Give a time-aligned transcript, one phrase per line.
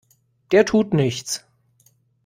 [0.51, 1.45] Der tut nichts!